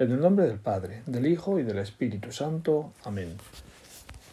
En 0.00 0.12
el 0.12 0.20
nombre 0.20 0.46
del 0.46 0.60
Padre, 0.60 1.02
del 1.06 1.26
Hijo 1.26 1.58
y 1.58 1.64
del 1.64 1.78
Espíritu 1.78 2.30
Santo. 2.30 2.92
Amén. 3.02 3.34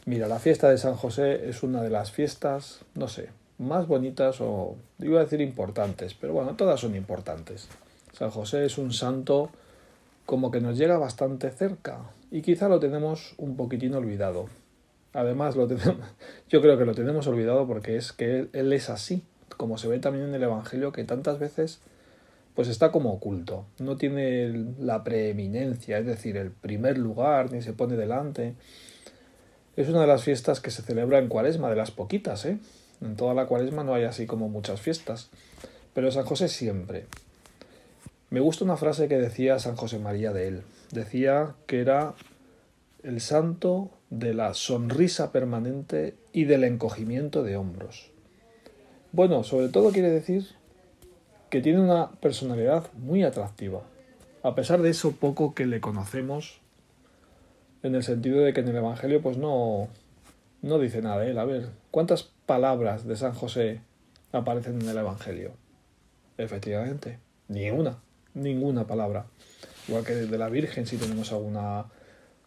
Mira, 0.05 0.27
la 0.27 0.37
fiesta 0.37 0.69
de 0.69 0.77
San 0.77 0.93
José 0.93 1.49
es 1.49 1.63
una 1.63 1.81
de 1.81 1.89
las 1.89 2.11
fiestas, 2.11 2.81
no 2.93 3.07
sé, 3.07 3.29
más 3.57 3.87
bonitas 3.87 4.41
o 4.41 4.75
iba 4.99 5.19
a 5.19 5.23
decir 5.23 5.41
importantes, 5.41 6.13
pero 6.13 6.33
bueno, 6.33 6.53
todas 6.55 6.81
son 6.81 6.95
importantes. 6.95 7.67
San 8.13 8.29
José 8.29 8.65
es 8.65 8.77
un 8.77 8.93
santo 8.93 9.49
como 10.27 10.51
que 10.51 10.61
nos 10.61 10.77
llega 10.77 10.99
bastante 10.99 11.49
cerca 11.49 11.97
y 12.29 12.43
quizá 12.43 12.69
lo 12.69 12.79
tenemos 12.79 13.33
un 13.37 13.57
poquitín 13.57 13.95
olvidado. 13.95 14.45
Además, 15.13 15.55
lo 15.55 15.65
tenemos, 15.65 15.97
yo 16.47 16.61
creo 16.61 16.77
que 16.77 16.85
lo 16.85 16.93
tenemos 16.93 17.25
olvidado 17.25 17.65
porque 17.65 17.97
es 17.97 18.11
que 18.11 18.37
él, 18.37 18.49
él 18.53 18.71
es 18.71 18.91
así, 18.91 19.23
como 19.57 19.79
se 19.79 19.87
ve 19.87 19.97
también 19.97 20.25
en 20.25 20.35
el 20.35 20.43
Evangelio, 20.43 20.91
que 20.91 21.03
tantas 21.05 21.39
veces 21.39 21.79
pues 22.55 22.69
está 22.69 22.91
como 22.91 23.11
oculto, 23.11 23.65
no 23.79 23.97
tiene 23.97 24.73
la 24.79 25.03
preeminencia, 25.03 25.97
es 25.97 26.05
decir, 26.05 26.37
el 26.37 26.51
primer 26.51 26.97
lugar, 26.97 27.51
ni 27.51 27.61
se 27.61 27.73
pone 27.73 27.97
delante. 27.97 28.55
Es 29.75 29.89
una 29.89 30.01
de 30.01 30.07
las 30.07 30.23
fiestas 30.23 30.61
que 30.61 30.71
se 30.71 30.81
celebra 30.81 31.19
en 31.19 31.27
Cuaresma, 31.27 31.69
de 31.69 31.75
las 31.75 31.91
poquitas, 31.91 32.45
¿eh? 32.45 32.57
En 33.01 33.17
toda 33.17 33.33
la 33.33 33.45
Cuaresma 33.45 33.83
no 33.83 33.93
hay 33.93 34.05
así 34.05 34.25
como 34.25 34.47
muchas 34.47 34.79
fiestas, 34.79 35.29
pero 35.93 36.11
San 36.11 36.23
José 36.23 36.47
siempre. 36.47 37.07
Me 38.29 38.39
gusta 38.39 38.63
una 38.63 38.77
frase 38.77 39.09
que 39.09 39.17
decía 39.17 39.59
San 39.59 39.75
José 39.75 39.99
María 39.99 40.31
de 40.31 40.47
él. 40.47 40.61
Decía 40.91 41.55
que 41.67 41.81
era 41.81 42.15
el 43.03 43.19
santo 43.19 43.91
de 44.09 44.33
la 44.33 44.53
sonrisa 44.53 45.33
permanente 45.33 46.15
y 46.31 46.45
del 46.45 46.63
encogimiento 46.63 47.43
de 47.43 47.57
hombros. 47.57 48.11
Bueno, 49.11 49.43
sobre 49.43 49.67
todo 49.67 49.91
quiere 49.91 50.09
decir 50.09 50.47
que 51.49 51.61
tiene 51.61 51.79
una 51.79 52.11
personalidad 52.11 52.91
muy 52.93 53.23
atractiva, 53.23 53.81
a 54.43 54.55
pesar 54.55 54.81
de 54.81 54.89
eso 54.89 55.13
poco 55.13 55.53
que 55.53 55.65
le 55.65 55.81
conocemos, 55.81 56.59
en 57.83 57.95
el 57.95 58.03
sentido 58.03 58.41
de 58.41 58.53
que 58.53 58.61
en 58.61 58.67
el 58.67 58.77
Evangelio 58.77 59.21
pues 59.21 59.37
no, 59.37 59.87
no 60.61 60.79
dice 60.79 61.01
nada 61.01 61.19
de 61.19 61.31
él. 61.31 61.37
A 61.37 61.45
ver, 61.45 61.69
¿cuántas 61.91 62.23
palabras 62.45 63.05
de 63.05 63.15
San 63.15 63.33
José 63.33 63.79
aparecen 64.31 64.81
en 64.81 64.89
el 64.89 64.97
Evangelio? 64.97 65.51
Efectivamente, 66.37 67.19
ni 67.47 67.69
una, 67.69 67.97
ninguna 68.33 68.87
palabra. 68.87 69.25
Igual 69.87 70.03
que 70.03 70.13
de 70.13 70.37
la 70.37 70.49
Virgen, 70.49 70.87
si 70.87 70.97
tenemos 70.97 71.31
alguna 71.31 71.85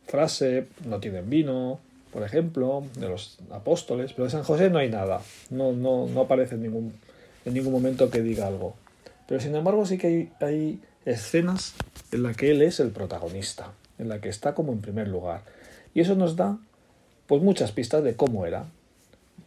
frase, 0.06 0.66
no 0.84 0.98
tienen 0.98 1.30
vino, 1.30 1.78
por 2.12 2.24
ejemplo, 2.24 2.82
de 2.96 3.08
los 3.08 3.38
apóstoles, 3.50 4.12
pero 4.12 4.24
de 4.24 4.30
San 4.30 4.42
José 4.42 4.70
no 4.70 4.78
hay 4.78 4.90
nada, 4.90 5.20
no, 5.50 5.72
no, 5.72 6.06
no 6.06 6.22
aparece 6.22 6.56
en 6.56 6.62
ningún, 6.62 6.94
en 7.44 7.54
ningún 7.54 7.72
momento 7.72 8.10
que 8.10 8.22
diga 8.22 8.46
algo. 8.48 8.74
Pero 9.28 9.40
sin 9.40 9.54
embargo 9.54 9.84
sí 9.86 9.98
que 9.98 10.30
hay, 10.40 10.80
escenas 11.04 11.74
en 12.12 12.22
las 12.22 12.36
que 12.36 12.50
él 12.50 12.62
es 12.62 12.80
el 12.80 12.90
protagonista, 12.90 13.72
en 13.98 14.08
la 14.08 14.20
que 14.20 14.28
está 14.28 14.54
como 14.54 14.72
en 14.72 14.80
primer 14.80 15.06
lugar. 15.08 15.42
Y 15.94 16.00
eso 16.00 16.14
nos 16.16 16.34
da 16.34 16.58
pues 17.26 17.42
muchas 17.42 17.72
pistas 17.72 18.02
de 18.02 18.16
cómo 18.16 18.46
era. 18.46 18.64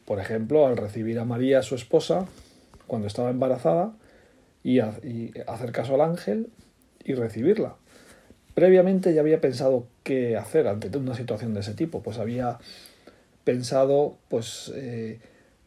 Por 0.05 0.19
ejemplo, 0.19 0.67
al 0.67 0.77
recibir 0.77 1.19
a 1.19 1.25
María, 1.25 1.63
su 1.63 1.75
esposa, 1.75 2.27
cuando 2.87 3.07
estaba 3.07 3.31
embarazada, 3.31 3.93
y, 4.63 4.79
y 4.79 5.33
hacer 5.47 5.71
caso 5.71 5.95
al 5.95 6.01
ángel 6.01 6.49
y 7.03 7.15
recibirla. 7.15 7.75
Previamente 8.53 9.13
ya 9.13 9.21
había 9.21 9.41
pensado 9.41 9.87
qué 10.03 10.37
hacer 10.37 10.67
ante 10.67 10.95
una 10.95 11.15
situación 11.15 11.53
de 11.53 11.61
ese 11.61 11.73
tipo, 11.73 12.03
pues 12.03 12.19
había 12.19 12.59
pensado 13.43 14.17
pues 14.29 14.71
eh, 14.75 15.19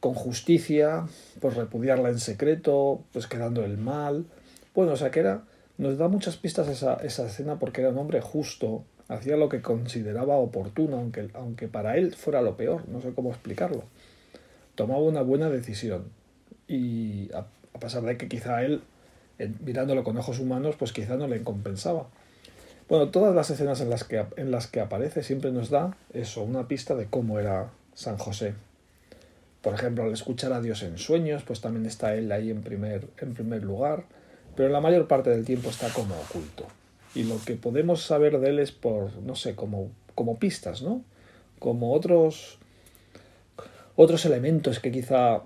con 0.05 0.13
justicia, 0.13 1.07
pues 1.41 1.57
repudiarla 1.57 2.11
en 2.11 2.19
secreto, 2.19 3.03
pues 3.15 3.27
quedando 3.27 3.65
el 3.65 3.79
mal. 3.79 4.27
Bueno, 4.75 4.93
o 4.93 4.97
sea 4.97 5.11
que 5.11 5.21
era, 5.21 5.45
nos 5.79 5.97
da 5.97 6.09
muchas 6.09 6.37
pistas 6.37 6.69
esa, 6.69 6.97
escena 7.03 7.59
porque 7.59 7.81
era 7.81 7.89
un 7.89 7.97
hombre 7.97 8.21
justo, 8.21 8.85
hacía 9.09 9.39
lo 9.39 9.49
que 9.49 9.63
consideraba 9.63 10.37
oportuno, 10.37 10.99
aunque, 10.99 11.31
aunque 11.33 11.69
para 11.69 11.97
él 11.97 12.15
fuera 12.15 12.43
lo 12.43 12.55
peor, 12.55 12.87
no 12.87 13.01
sé 13.01 13.15
cómo 13.15 13.31
explicarlo. 13.31 13.85
Tomaba 14.75 15.01
una 15.01 15.23
buena 15.23 15.49
decisión 15.49 16.11
y 16.69 17.33
a, 17.33 17.47
a 17.73 17.79
pesar 17.81 18.03
de 18.03 18.19
que 18.19 18.29
quizá 18.29 18.63
él, 18.63 18.83
mirándolo 19.65 20.05
con 20.05 20.19
ojos 20.19 20.39
humanos, 20.39 20.77
pues 20.79 20.93
quizá 20.93 21.17
no 21.17 21.29
le 21.29 21.43
compensaba. 21.43 22.09
Bueno, 22.91 23.09
todas 23.09 23.35
las 23.35 23.49
escenas 23.49 23.81
en 23.81 23.89
las 23.89 24.05
que, 24.05 24.23
en 24.37 24.51
las 24.51 24.67
que 24.67 24.81
aparece 24.81 25.23
siempre 25.23 25.51
nos 25.51 25.71
da 25.71 25.97
eso, 26.13 26.43
una 26.43 26.69
pista 26.69 26.95
de 26.95 27.07
cómo 27.07 27.39
era 27.39 27.71
San 27.95 28.19
José. 28.19 28.53
Por 29.65 29.73
ejemplo, 29.73 30.05
al 30.05 30.13
escuchar 30.13 30.53
a 30.53 30.61
Dios 30.61 30.83
en 30.83 30.99
sueños, 30.99 31.43
pues 31.43 31.63
también 31.63 31.87
está 31.87 32.15
él 32.15 32.31
ahí 32.33 32.51
en 32.51 32.61
primer, 32.61 33.09
en 33.17 33.33
primer 33.33 33.63
lugar, 33.63 34.05
pero 34.55 34.69
la 34.69 34.83
mayor 34.83 35.09
parte 35.09 35.31
del 35.31 35.47
tiempo 35.47 35.71
está 35.71 35.89
como 35.89 36.15
oculto. 36.17 36.67
Y 37.15 37.23
lo 37.23 37.39
que 37.43 37.55
podemos 37.55 38.03
saber 38.03 38.39
de 38.41 38.51
él 38.51 38.59
es 38.59 38.73
por, 38.73 39.17
no 39.23 39.35
sé, 39.35 39.55
como, 39.55 39.91
como 40.15 40.39
pistas, 40.39 40.83
¿no? 40.83 41.03
Como 41.61 41.95
otros, 41.95 42.59
otros 43.97 44.27
elementos 44.27 44.81
que 44.81 44.93
quizá 44.93 45.41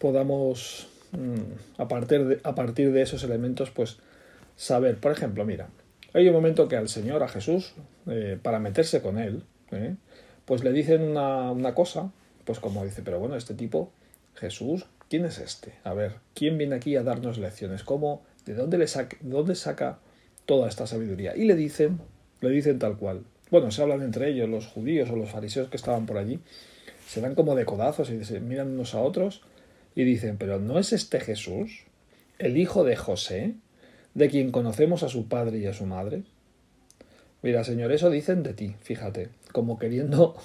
podamos, 0.00 0.88
mmm, 1.12 1.80
a, 1.80 1.88
partir 1.88 2.26
de, 2.26 2.40
a 2.44 2.54
partir 2.54 2.92
de 2.92 3.00
esos 3.00 3.24
elementos, 3.24 3.70
pues 3.70 3.96
saber. 4.54 4.98
Por 4.98 5.12
ejemplo, 5.12 5.46
mira, 5.46 5.70
hay 6.12 6.28
un 6.28 6.34
momento 6.34 6.68
que 6.68 6.76
al 6.76 6.90
Señor, 6.90 7.22
a 7.22 7.28
Jesús, 7.28 7.72
eh, 8.06 8.38
para 8.42 8.58
meterse 8.58 9.00
con 9.00 9.16
él, 9.16 9.44
eh, 9.70 9.94
pues 10.44 10.62
le 10.62 10.72
dicen 10.72 11.16
una 11.16 11.74
cosa 11.74 12.12
pues 12.46 12.60
como 12.60 12.84
dice, 12.84 13.02
pero 13.02 13.18
bueno, 13.18 13.36
este 13.36 13.52
tipo, 13.52 13.92
Jesús, 14.36 14.86
¿quién 15.10 15.26
es 15.26 15.38
este? 15.38 15.74
A 15.84 15.92
ver, 15.92 16.14
¿quién 16.34 16.56
viene 16.56 16.76
aquí 16.76 16.96
a 16.96 17.02
darnos 17.02 17.36
lecciones? 17.36 17.82
¿Cómo? 17.82 18.22
¿De 18.46 18.54
dónde, 18.54 18.78
le 18.78 18.86
saca, 18.86 19.16
dónde 19.20 19.56
saca 19.56 19.98
toda 20.46 20.68
esta 20.68 20.86
sabiduría? 20.86 21.36
Y 21.36 21.44
le 21.44 21.56
dicen, 21.56 21.98
le 22.40 22.50
dicen 22.50 22.78
tal 22.78 22.96
cual. 22.96 23.24
Bueno, 23.50 23.70
se 23.70 23.82
hablan 23.82 24.02
entre 24.02 24.30
ellos, 24.30 24.48
los 24.48 24.66
judíos 24.66 25.10
o 25.10 25.16
los 25.16 25.30
fariseos 25.30 25.68
que 25.68 25.76
estaban 25.76 26.06
por 26.06 26.18
allí, 26.18 26.38
se 27.08 27.20
dan 27.20 27.34
como 27.34 27.56
de 27.56 27.64
codazos 27.64 28.10
y 28.10 28.24
se 28.24 28.40
miran 28.40 28.68
unos 28.68 28.94
a 28.94 29.00
otros 29.00 29.42
y 29.94 30.04
dicen, 30.04 30.36
pero 30.36 30.60
¿no 30.60 30.78
es 30.78 30.92
este 30.92 31.20
Jesús, 31.20 31.82
el 32.38 32.56
hijo 32.56 32.84
de 32.84 32.96
José, 32.96 33.54
de 34.14 34.28
quien 34.28 34.52
conocemos 34.52 35.02
a 35.02 35.08
su 35.08 35.26
padre 35.26 35.58
y 35.58 35.66
a 35.66 35.72
su 35.72 35.86
madre? 35.86 36.22
Mira, 37.42 37.64
Señor, 37.64 37.92
eso 37.92 38.10
dicen 38.10 38.42
de 38.42 38.54
ti, 38.54 38.74
fíjate, 38.82 39.30
como 39.52 39.78
queriendo 39.78 40.36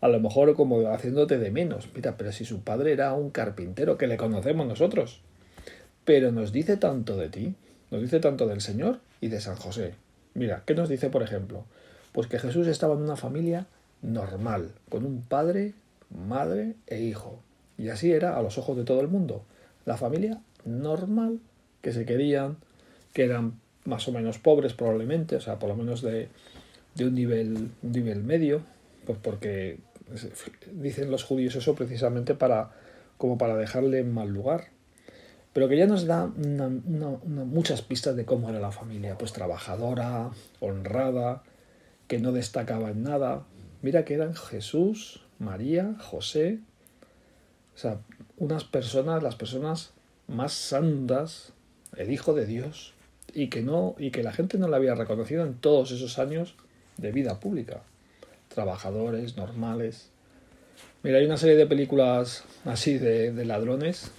a 0.00 0.08
lo 0.08 0.20
mejor 0.20 0.54
como 0.54 0.88
haciéndote 0.88 1.38
de 1.38 1.50
menos. 1.50 1.88
Mira, 1.94 2.16
pero 2.16 2.32
si 2.32 2.44
su 2.44 2.62
padre 2.62 2.92
era 2.92 3.12
un 3.12 3.30
carpintero 3.30 3.98
que 3.98 4.06
le 4.06 4.16
conocemos 4.16 4.66
nosotros. 4.66 5.20
Pero 6.04 6.32
nos 6.32 6.52
dice 6.52 6.76
tanto 6.76 7.16
de 7.16 7.28
ti, 7.28 7.54
nos 7.90 8.00
dice 8.00 8.20
tanto 8.20 8.46
del 8.46 8.60
Señor 8.60 9.00
y 9.20 9.28
de 9.28 9.40
San 9.40 9.56
José. 9.56 9.94
Mira, 10.34 10.62
¿qué 10.64 10.74
nos 10.74 10.88
dice, 10.88 11.10
por 11.10 11.22
ejemplo? 11.22 11.64
Pues 12.12 12.26
que 12.26 12.38
Jesús 12.38 12.66
estaba 12.66 12.94
en 12.94 13.02
una 13.02 13.16
familia 13.16 13.66
normal, 14.02 14.72
con 14.88 15.04
un 15.04 15.22
padre, 15.22 15.74
madre 16.10 16.74
e 16.86 17.00
hijo. 17.00 17.40
Y 17.76 17.88
así 17.88 18.12
era 18.12 18.36
a 18.36 18.42
los 18.42 18.58
ojos 18.58 18.76
de 18.76 18.84
todo 18.84 19.00
el 19.00 19.08
mundo. 19.08 19.44
La 19.84 19.96
familia 19.96 20.40
normal, 20.64 21.40
que 21.82 21.92
se 21.92 22.06
querían, 22.06 22.56
que 23.12 23.24
eran 23.24 23.60
más 23.84 24.06
o 24.08 24.12
menos 24.12 24.38
pobres 24.38 24.72
probablemente, 24.72 25.36
o 25.36 25.40
sea, 25.40 25.58
por 25.58 25.68
lo 25.68 25.76
menos 25.76 26.02
de, 26.02 26.28
de 26.94 27.04
un, 27.06 27.14
nivel, 27.14 27.70
nivel 27.82 28.22
medio, 28.22 28.62
pues 29.06 29.18
porque 29.22 29.78
dicen 30.72 31.10
los 31.10 31.24
judíos 31.24 31.56
eso 31.56 31.74
precisamente 31.74 32.34
para 32.34 32.70
como 33.18 33.36
para 33.36 33.56
dejarle 33.56 33.98
en 33.98 34.12
mal 34.12 34.28
lugar. 34.28 34.68
Pero 35.52 35.68
que 35.68 35.76
ya 35.76 35.86
nos 35.86 36.06
da 36.06 36.26
muchas 36.26 37.82
pistas 37.82 38.16
de 38.16 38.24
cómo 38.24 38.48
era 38.48 38.60
la 38.60 38.72
familia, 38.72 39.18
pues 39.18 39.32
trabajadora, 39.32 40.30
honrada, 40.60 41.42
que 42.06 42.18
no 42.18 42.32
destacaba 42.32 42.90
en 42.90 43.02
nada. 43.02 43.44
Mira 43.82 44.04
que 44.04 44.14
eran 44.14 44.34
Jesús, 44.34 45.22
María, 45.38 45.96
José, 45.98 46.60
o 47.74 47.78
sea, 47.78 47.98
unas 48.36 48.64
personas, 48.64 49.22
las 49.22 49.36
personas 49.36 49.92
más 50.26 50.52
santas, 50.52 51.52
el 51.96 52.10
Hijo 52.12 52.32
de 52.32 52.46
Dios, 52.46 52.94
y 53.34 53.48
que 53.48 53.62
no, 53.62 53.96
y 53.98 54.10
que 54.12 54.22
la 54.22 54.32
gente 54.32 54.56
no 54.56 54.68
la 54.68 54.76
había 54.76 54.94
reconocido 54.94 55.44
en 55.44 55.54
todos 55.54 55.90
esos 55.90 56.18
años 56.18 56.54
de 56.96 57.12
vida 57.12 57.40
pública. 57.40 57.82
Trabajadores, 58.54 59.36
normales, 59.36 60.10
Mira, 61.02 61.16
hay 61.16 61.24
una 61.24 61.38
serie 61.38 61.56
de 61.56 61.66
películas 61.66 62.44
así 62.66 62.98
de, 62.98 63.32
ladrones 63.46 64.10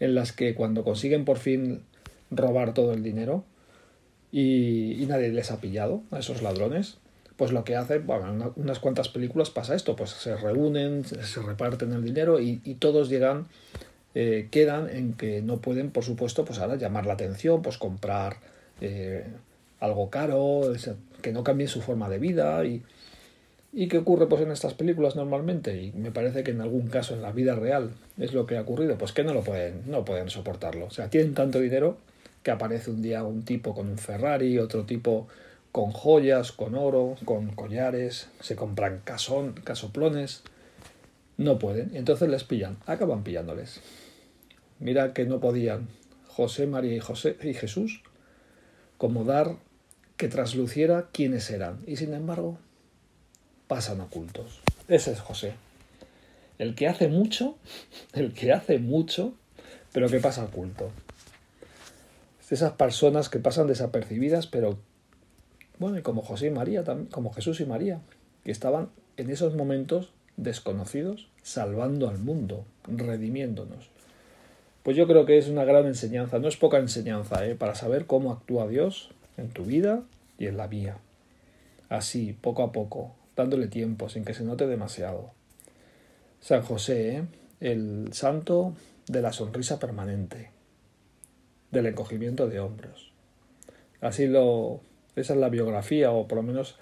en 0.00 0.14
las 0.14 0.32
que 0.32 0.54
cuando 0.54 0.84
consiguen 0.84 1.24
por 1.24 1.38
fin 1.38 1.82
robar 2.30 2.74
todo 2.74 2.92
el 2.92 3.02
dinero 3.02 3.44
y, 4.30 5.06
nadie 5.08 5.30
les 5.30 5.50
ha 5.50 5.62
pillado 5.62 6.02
a 6.10 6.18
esos 6.18 6.42
ladrones, 6.42 6.98
pues 7.36 7.52
lo 7.52 7.64
que 7.64 7.74
hacen, 7.74 8.06
bueno, 8.06 8.28
en 8.28 8.62
unas 8.62 8.80
cuantas 8.80 9.08
películas 9.08 9.48
pasa 9.48 9.74
esto, 9.74 9.96
pues 9.96 10.10
se 10.10 10.36
reúnen, 10.36 11.04
se 11.06 11.40
reparten 11.40 11.92
el 11.94 12.04
dinero 12.04 12.38
y, 12.38 12.60
y 12.64 12.74
todos 12.74 13.08
llegan, 13.08 13.46
eh, 14.14 14.48
quedan 14.50 14.90
en 14.90 15.14
que 15.14 15.40
no 15.40 15.56
pueden, 15.56 15.90
por 15.90 16.04
supuesto, 16.04 16.44
pues 16.44 16.58
ahora 16.58 16.76
llamar 16.76 17.06
la 17.06 17.14
atención, 17.14 17.62
pues 17.62 17.78
comprar 17.78 18.36
eh, 18.82 19.24
algo 19.80 20.10
caro, 20.10 20.70
que 21.22 21.32
no 21.32 21.42
cambien 21.42 21.68
su 21.68 21.80
forma 21.80 22.10
de 22.10 22.18
vida 22.18 22.62
y, 22.66 22.82
¿Y 23.72 23.88
qué 23.88 23.98
ocurre 23.98 24.26
pues 24.26 24.42
en 24.42 24.50
estas 24.50 24.74
películas 24.74 25.14
normalmente? 25.14 25.82
Y 25.82 25.92
me 25.92 26.10
parece 26.10 26.42
que 26.42 26.52
en 26.52 26.60
algún 26.60 26.88
caso 26.88 27.14
en 27.14 27.22
la 27.22 27.32
vida 27.32 27.54
real 27.54 27.90
es 28.16 28.32
lo 28.32 28.46
que 28.46 28.56
ha 28.56 28.62
ocurrido, 28.62 28.96
pues 28.96 29.12
que 29.12 29.24
no 29.24 29.34
lo 29.34 29.42
pueden, 29.42 29.82
no 29.86 30.04
pueden 30.04 30.30
soportarlo. 30.30 30.86
O 30.86 30.90
sea, 30.90 31.10
tienen 31.10 31.34
tanto 31.34 31.60
dinero 31.60 31.98
que 32.42 32.50
aparece 32.50 32.90
un 32.90 33.02
día 33.02 33.22
un 33.24 33.44
tipo 33.44 33.74
con 33.74 33.88
un 33.88 33.98
Ferrari, 33.98 34.58
otro 34.58 34.84
tipo 34.84 35.28
con 35.70 35.92
joyas, 35.92 36.50
con 36.52 36.74
oro, 36.74 37.16
con 37.24 37.50
collares, 37.50 38.28
se 38.40 38.56
compran 38.56 39.02
casón, 39.04 39.52
casoplones. 39.64 40.42
No 41.36 41.58
pueden, 41.58 41.94
entonces 41.94 42.28
les 42.28 42.44
pillan, 42.44 42.78
acaban 42.86 43.22
pillándoles. 43.22 43.80
Mira 44.80 45.12
que 45.12 45.24
no 45.24 45.40
podían 45.40 45.88
José, 46.26 46.66
María 46.66 46.94
y, 46.94 47.00
José, 47.00 47.36
y 47.42 47.52
Jesús 47.52 48.02
como 48.96 49.24
dar 49.24 49.56
que 50.16 50.28
trasluciera 50.28 51.08
quiénes 51.12 51.50
eran. 51.50 51.80
Y 51.86 51.96
sin 51.96 52.14
embargo, 52.14 52.58
pasan 53.68 54.00
ocultos. 54.00 54.60
Ese 54.88 55.12
es 55.12 55.20
José. 55.20 55.52
El 56.58 56.74
que 56.74 56.88
hace 56.88 57.08
mucho, 57.08 57.56
el 58.14 58.32
que 58.32 58.52
hace 58.52 58.78
mucho, 58.78 59.34
pero 59.92 60.08
que 60.08 60.18
pasa 60.18 60.44
oculto. 60.44 60.90
Esas 62.50 62.72
personas 62.72 63.28
que 63.28 63.38
pasan 63.38 63.66
desapercibidas, 63.66 64.46
pero 64.46 64.78
bueno, 65.78 65.98
y 65.98 66.02
como 66.02 66.22
José 66.22 66.46
y 66.46 66.50
María, 66.50 66.82
como 67.10 67.32
Jesús 67.32 67.60
y 67.60 67.66
María, 67.66 68.00
que 68.42 68.50
estaban 68.50 68.88
en 69.18 69.30
esos 69.30 69.54
momentos 69.54 70.12
desconocidos, 70.38 71.28
salvando 71.42 72.08
al 72.08 72.18
mundo, 72.18 72.64
redimiéndonos. 72.86 73.90
Pues 74.82 74.96
yo 74.96 75.06
creo 75.06 75.26
que 75.26 75.36
es 75.36 75.48
una 75.48 75.64
gran 75.64 75.86
enseñanza, 75.86 76.38
no 76.38 76.48
es 76.48 76.56
poca 76.56 76.78
enseñanza, 76.78 77.46
¿eh? 77.46 77.54
para 77.54 77.74
saber 77.74 78.06
cómo 78.06 78.32
actúa 78.32 78.66
Dios 78.66 79.10
en 79.36 79.50
tu 79.50 79.64
vida 79.64 80.02
y 80.38 80.46
en 80.46 80.56
la 80.56 80.68
mía. 80.68 80.96
Así, 81.90 82.36
poco 82.40 82.62
a 82.62 82.72
poco, 82.72 83.14
dándole 83.38 83.68
tiempo, 83.68 84.08
sin 84.08 84.24
que 84.24 84.34
se 84.34 84.42
note 84.42 84.66
demasiado. 84.66 85.30
San 86.40 86.62
José, 86.62 87.22
el 87.60 88.12
santo 88.12 88.74
de 89.06 89.22
la 89.22 89.32
sonrisa 89.32 89.78
permanente, 89.78 90.50
del 91.70 91.86
encogimiento 91.86 92.48
de 92.48 92.58
hombros. 92.58 93.12
Así 94.00 94.26
lo. 94.26 94.80
Esa 95.14 95.34
es 95.34 95.40
la 95.40 95.48
biografía, 95.48 96.10
o 96.10 96.26
por 96.28 96.36
lo 96.36 96.42
menos 96.42 96.76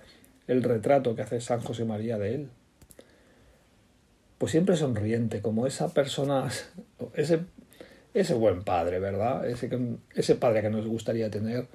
el 0.46 0.62
retrato 0.62 1.14
que 1.14 1.22
hace 1.22 1.40
San 1.40 1.60
José 1.60 1.84
María 1.84 2.18
de 2.18 2.34
él. 2.34 2.48
Pues 4.38 4.52
siempre 4.52 4.76
sonriente, 4.76 5.42
como 5.42 5.66
esa 5.66 5.92
persona, 5.92 6.48
ese, 7.14 8.34
buen 8.34 8.62
padre, 8.62 8.98
¿verdad? 8.98 9.46
Ese, 9.46 10.34
padre 10.36 10.62
que 10.62 10.70
nos 10.70 10.86
gustaría 10.86 11.30
tener, 11.30 11.66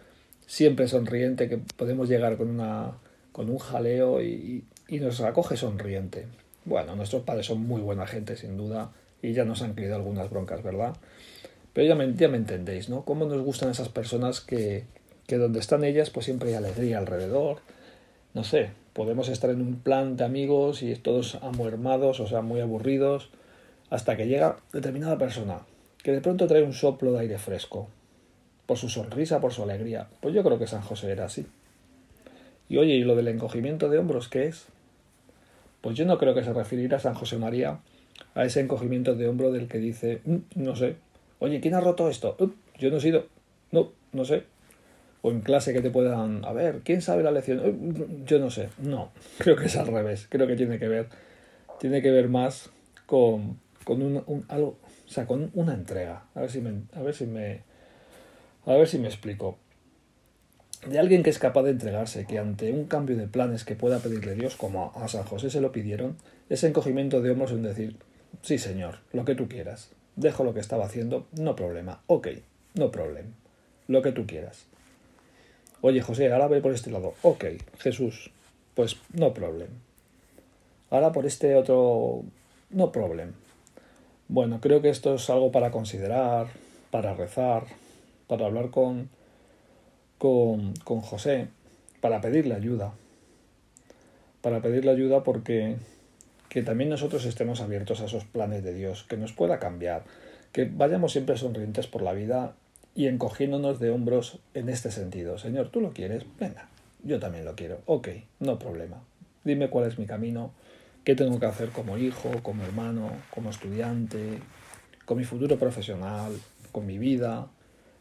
siempre 0.47 0.87
sonriente, 0.87 1.49
que 1.49 1.57
podemos 1.57 2.09
llegar 2.09 2.37
con 2.37 3.49
un 3.49 3.57
jaleo 3.57 4.21
y, 4.21 4.65
y 4.91 4.99
nos 4.99 5.21
acoge 5.21 5.55
sonriente. 5.57 6.27
Bueno, 6.65 6.95
nuestros 6.95 7.23
padres 7.23 7.47
son 7.47 7.65
muy 7.65 7.81
buena 7.81 8.05
gente, 8.05 8.35
sin 8.35 8.57
duda, 8.57 8.91
y 9.21 9.31
ya 9.31 9.45
nos 9.45 9.63
han 9.63 9.73
querido 9.73 9.95
algunas 9.95 10.29
broncas, 10.29 10.61
¿verdad? 10.61 10.95
Pero 11.73 11.87
ya 11.87 11.95
me, 11.95 12.05
me 12.05 12.37
entendéis, 12.37 12.89
¿no? 12.89 13.03
Cómo 13.03 13.25
nos 13.25 13.41
gustan 13.41 13.71
esas 13.71 13.87
personas 13.87 14.41
que, 14.41 14.83
que 15.25 15.37
donde 15.37 15.59
están 15.59 15.85
ellas, 15.85 16.09
pues 16.09 16.25
siempre 16.25 16.49
hay 16.49 16.55
alegría 16.55 16.99
alrededor. 16.99 17.61
No 18.33 18.43
sé, 18.43 18.71
podemos 18.91 19.29
estar 19.29 19.49
en 19.49 19.61
un 19.61 19.79
plan 19.79 20.17
de 20.17 20.25
amigos 20.25 20.83
y 20.83 20.93
todos 20.95 21.35
amuermados, 21.41 22.19
o 22.19 22.27
sea, 22.27 22.41
muy 22.41 22.59
aburridos, 22.59 23.29
hasta 23.89 24.17
que 24.17 24.27
llega 24.27 24.57
determinada 24.73 25.17
persona 25.17 25.61
que 26.03 26.11
de 26.11 26.21
pronto 26.21 26.47
trae 26.47 26.63
un 26.63 26.73
soplo 26.73 27.13
de 27.13 27.21
aire 27.21 27.37
fresco, 27.37 27.87
por 28.65 28.77
su 28.77 28.89
sonrisa, 28.89 29.39
por 29.39 29.53
su 29.53 29.63
alegría. 29.63 30.07
Pues 30.19 30.33
yo 30.33 30.43
creo 30.43 30.59
que 30.59 30.67
San 30.67 30.81
José 30.81 31.11
era 31.11 31.25
así. 31.25 31.45
Y 32.67 32.77
oye, 32.77 32.93
¿y 32.93 33.03
lo 33.03 33.15
del 33.15 33.27
encogimiento 33.27 33.89
de 33.89 33.99
hombros 33.99 34.27
qué 34.27 34.47
es? 34.47 34.67
Pues 35.81 35.97
yo 35.97 36.05
no 36.05 36.17
creo 36.17 36.33
que 36.33 36.43
se 36.43 36.53
referirá 36.53 36.97
a 36.97 36.99
San 36.99 37.13
José 37.13 37.37
María 37.37 37.79
a 38.35 38.45
ese 38.45 38.61
encogimiento 38.61 39.15
de 39.15 39.27
hombro 39.27 39.51
del 39.51 39.67
que 39.67 39.79
dice, 39.79 40.21
mm, 40.25 40.37
no 40.55 40.75
sé, 40.75 40.95
oye, 41.39 41.59
¿quién 41.59 41.73
ha 41.73 41.81
roto 41.81 42.09
esto? 42.09 42.37
yo 42.77 42.89
no 42.89 42.97
he 42.97 43.01
sido, 43.01 43.27
no, 43.71 43.91
no 44.13 44.25
sé. 44.25 44.43
O 45.23 45.29
en 45.29 45.41
clase 45.41 45.71
que 45.73 45.81
te 45.81 45.91
puedan, 45.91 46.43
a 46.45 46.51
ver, 46.51 46.81
¿quién 46.83 47.01
sabe 47.01 47.21
la 47.21 47.31
lección? 47.31 48.25
yo 48.25 48.39
no 48.39 48.49
sé, 48.49 48.69
no, 48.79 49.11
creo 49.37 49.55
que 49.55 49.65
es 49.65 49.75
al 49.75 49.87
revés, 49.87 50.27
creo 50.29 50.47
que 50.47 50.55
tiene 50.55 50.79
que 50.79 50.87
ver, 50.87 51.09
tiene 51.79 52.01
que 52.01 52.09
ver 52.09 52.27
más 52.27 52.71
con, 53.05 53.59
con 53.83 54.01
un, 54.01 54.45
algo, 54.49 54.77
o 55.05 55.09
sea, 55.09 55.27
con 55.27 55.51
una 55.53 55.73
entrega. 55.73 56.25
A 56.33 56.41
ver 56.41 56.49
si 56.49 56.61
me, 56.61 56.83
a 56.93 57.01
ver 57.01 57.13
si 57.13 57.25
me, 57.25 57.61
a 58.65 58.73
ver 58.73 58.87
si 58.87 58.97
me 58.97 59.07
explico. 59.07 59.57
De 60.87 60.97
alguien 60.97 61.21
que 61.21 61.29
es 61.29 61.37
capaz 61.37 61.61
de 61.63 61.71
entregarse, 61.71 62.25
que 62.25 62.39
ante 62.39 62.71
un 62.71 62.85
cambio 62.85 63.15
de 63.15 63.27
planes 63.27 63.63
que 63.63 63.75
pueda 63.75 63.99
pedirle 63.99 64.33
Dios, 64.33 64.55
como 64.55 64.91
a 64.95 65.07
San 65.07 65.23
José 65.23 65.51
se 65.51 65.61
lo 65.61 65.71
pidieron, 65.71 66.17
ese 66.49 66.67
encogimiento 66.67 67.21
de 67.21 67.31
hombros 67.31 67.51
en 67.51 67.61
decir, 67.61 67.97
sí 68.41 68.57
señor, 68.57 68.97
lo 69.13 69.23
que 69.23 69.35
tú 69.35 69.47
quieras, 69.47 69.91
dejo 70.15 70.43
lo 70.43 70.55
que 70.55 70.59
estaba 70.59 70.85
haciendo, 70.85 71.27
no 71.33 71.55
problema, 71.55 72.01
ok, 72.07 72.29
no 72.73 72.89
problema, 72.89 73.29
lo 73.87 74.01
que 74.01 74.11
tú 74.11 74.25
quieras. 74.25 74.65
Oye 75.81 76.01
José, 76.01 76.31
ahora 76.31 76.47
ve 76.47 76.61
por 76.61 76.73
este 76.73 76.89
lado, 76.89 77.13
ok, 77.21 77.45
Jesús, 77.77 78.31
pues 78.73 78.97
no 79.13 79.33
problema. 79.33 79.73
Ahora 80.89 81.11
por 81.11 81.27
este 81.27 81.55
otro, 81.55 82.23
no 82.71 82.91
problema. 82.91 83.33
Bueno, 84.27 84.59
creo 84.61 84.81
que 84.81 84.89
esto 84.89 85.15
es 85.15 85.29
algo 85.29 85.51
para 85.51 85.69
considerar, 85.71 86.47
para 86.89 87.13
rezar, 87.13 87.65
para 88.27 88.45
hablar 88.47 88.71
con 88.71 89.09
con, 90.21 90.75
con 90.83 91.01
José 91.01 91.47
para 91.99 92.21
pedirle 92.21 92.53
ayuda. 92.53 92.93
Para 94.41 94.61
pedirle 94.61 94.91
ayuda 94.91 95.23
porque 95.23 95.77
que 96.47 96.61
también 96.61 96.91
nosotros 96.91 97.25
estemos 97.25 97.59
abiertos 97.59 98.01
a 98.01 98.05
esos 98.05 98.25
planes 98.25 98.63
de 98.63 98.75
Dios, 98.75 99.03
que 99.03 99.17
nos 99.17 99.33
pueda 99.33 99.57
cambiar, 99.57 100.03
que 100.51 100.65
vayamos 100.65 101.13
siempre 101.13 101.37
sonrientes 101.37 101.87
por 101.87 102.03
la 102.03 102.13
vida 102.13 102.53
y 102.93 103.07
encogiéndonos 103.07 103.79
de 103.79 103.89
hombros 103.89 104.37
en 104.53 104.69
este 104.69 104.91
sentido. 104.91 105.39
Señor, 105.39 105.69
¿tú 105.69 105.81
lo 105.81 105.91
quieres? 105.91 106.23
Venga, 106.39 106.69
yo 107.03 107.19
también 107.19 107.43
lo 107.43 107.55
quiero. 107.55 107.79
Ok, 107.87 108.09
no 108.41 108.59
problema. 108.59 109.01
Dime 109.43 109.71
cuál 109.71 109.87
es 109.87 109.97
mi 109.97 110.05
camino, 110.05 110.51
qué 111.03 111.15
tengo 111.15 111.39
que 111.39 111.47
hacer 111.47 111.69
como 111.69 111.97
hijo, 111.97 112.29
como 112.43 112.61
hermano, 112.61 113.09
como 113.31 113.49
estudiante, 113.49 114.37
con 115.05 115.17
mi 115.17 115.23
futuro 115.23 115.57
profesional, 115.57 116.31
con 116.71 116.85
mi 116.85 116.99
vida, 116.99 117.47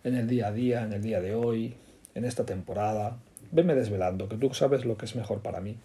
en 0.05 0.17
el 0.17 0.29
día 0.29 0.49
a 0.49 0.53
día, 0.53 0.83
en 0.83 0.93
el 0.93 1.01
día 1.01 1.23
de 1.23 1.35
hoy, 1.35 1.77
en 2.15 2.25
esta 2.25 2.45
temporada. 2.45 3.19
Venme 3.53 3.75
desvelando, 3.75 4.29
que 4.29 4.37
tú 4.37 4.53
sabes 4.55 4.85
lo 4.85 4.97
que 4.97 5.07
es 5.07 5.17
mejor 5.17 5.41
para 5.41 5.61
mí. 5.61 5.77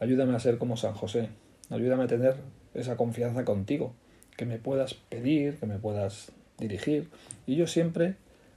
Ayúdame 0.00 0.34
a 0.34 0.40
ser 0.40 0.58
como 0.58 0.76
San 0.76 0.94
José. 0.94 1.28
Ayúdame 1.70 2.04
a 2.04 2.08
tener 2.08 2.36
esa 2.74 2.96
confianza 2.96 3.44
contigo, 3.44 3.94
que 4.36 4.46
me 4.46 4.58
puedas 4.58 4.94
pedir, 4.94 5.56
que 5.58 5.66
me 5.66 5.78
puedas 5.78 6.32
dirigir. 6.58 7.08
Y 7.46 7.56
yo 7.56 7.66
siempre 7.66 8.16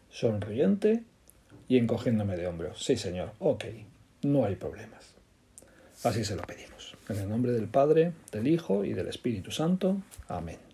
sonriente 0.10 1.04
y 1.68 1.78
encogiéndome 1.78 2.38
de 2.38 2.48
hombros. 2.48 2.84
Sí, 2.84 2.98
Señor, 2.98 3.32
ok, 3.40 3.66
no 4.24 4.46
hay 4.46 4.56
problemas. 4.56 5.14
Así 6.04 6.24
se 6.24 6.36
lo 6.36 6.44
pedimos. 6.44 6.96
En 7.10 7.18
el 7.18 7.30
nombre 7.30 7.52
del 7.52 7.68
Padre, 7.68 8.14
del 8.32 8.48
Hijo 8.48 8.84
y 8.84 8.94
del 8.94 9.08
Espíritu 9.08 9.52
Santo. 9.52 9.98
Amén. 10.28 10.67